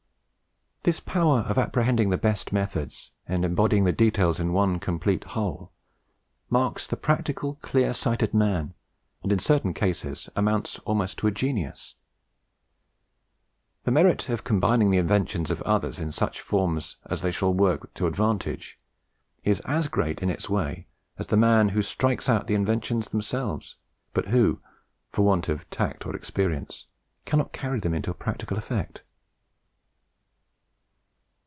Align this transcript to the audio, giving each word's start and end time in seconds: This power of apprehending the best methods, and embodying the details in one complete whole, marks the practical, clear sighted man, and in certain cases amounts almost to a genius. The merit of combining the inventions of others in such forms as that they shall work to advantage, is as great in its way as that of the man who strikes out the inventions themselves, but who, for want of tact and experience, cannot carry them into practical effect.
This 0.83 0.99
power 0.99 1.41
of 1.41 1.59
apprehending 1.59 2.09
the 2.09 2.17
best 2.17 2.51
methods, 2.51 3.11
and 3.27 3.45
embodying 3.45 3.83
the 3.83 3.91
details 3.91 4.39
in 4.39 4.51
one 4.51 4.79
complete 4.79 5.23
whole, 5.25 5.71
marks 6.49 6.87
the 6.87 6.97
practical, 6.97 7.59
clear 7.61 7.93
sighted 7.93 8.33
man, 8.33 8.73
and 9.21 9.31
in 9.31 9.37
certain 9.37 9.75
cases 9.75 10.27
amounts 10.35 10.79
almost 10.79 11.19
to 11.19 11.27
a 11.27 11.31
genius. 11.31 11.93
The 13.83 13.91
merit 13.91 14.27
of 14.27 14.43
combining 14.43 14.89
the 14.89 14.97
inventions 14.97 15.51
of 15.51 15.61
others 15.61 15.99
in 15.99 16.09
such 16.11 16.41
forms 16.41 16.97
as 17.05 17.21
that 17.21 17.27
they 17.27 17.31
shall 17.31 17.53
work 17.53 17.93
to 17.93 18.07
advantage, 18.07 18.79
is 19.43 19.59
as 19.65 19.87
great 19.87 20.23
in 20.23 20.31
its 20.31 20.49
way 20.49 20.87
as 21.19 21.27
that 21.27 21.35
of 21.35 21.39
the 21.39 21.45
man 21.45 21.69
who 21.69 21.83
strikes 21.83 22.27
out 22.27 22.47
the 22.47 22.55
inventions 22.55 23.09
themselves, 23.09 23.75
but 24.15 24.29
who, 24.29 24.59
for 25.11 25.21
want 25.21 25.47
of 25.47 25.69
tact 25.69 26.05
and 26.05 26.15
experience, 26.15 26.87
cannot 27.25 27.53
carry 27.53 27.79
them 27.79 27.93
into 27.93 28.11
practical 28.15 28.57
effect. 28.57 29.03